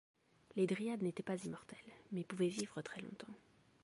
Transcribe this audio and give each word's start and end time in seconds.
Les 0.55 0.65
dryades 0.65 1.03
n'étaient 1.03 1.21
pas 1.21 1.43
immortelles, 1.45 1.77
mais 2.11 2.23
pouvaient 2.23 2.47
vivre 2.47 2.81
très 2.81 3.01
longtemps. 3.01 3.35